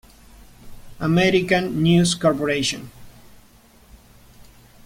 [0.99, 2.33] American News Co.